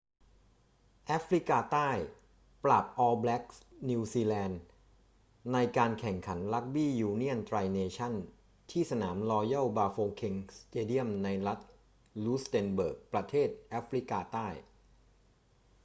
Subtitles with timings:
[1.05, 1.89] แอฟริกาใต้
[2.63, 4.59] ปราบออลแบล็กส์ นิวซีแลนด์
[5.53, 8.23] ในการแข่งขันรักบี้ยูเนี่ยนไตรเนชั่นส์
[8.71, 11.27] ที่สนามรอยัลบาโฟเค็งสเตเดียมใน
[12.23, 14.47] รูสเต็นเบิร์ก ประเทศแอฟริกาใต้